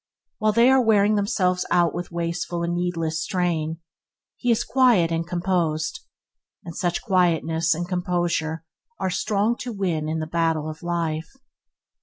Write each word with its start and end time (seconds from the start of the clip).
While 0.39 0.53
they 0.53 0.71
are 0.71 0.81
wearing 0.81 1.13
themselves 1.13 1.63
out 1.69 1.93
with 1.93 2.11
wasteful 2.11 2.63
and 2.63 2.73
needless 2.73 3.21
strain, 3.21 3.77
he 4.35 4.49
is 4.49 4.63
quiet 4.63 5.11
and 5.11 5.27
composed, 5.27 5.99
and 6.65 6.75
such 6.75 7.03
quietness 7.03 7.75
and 7.75 7.87
composure 7.87 8.65
are 8.99 9.11
strong 9.11 9.55
to 9.57 9.71
win 9.71 10.09
in 10.09 10.17
the 10.17 10.25
battle 10.25 10.67
of 10.67 10.81
life. 10.81 11.29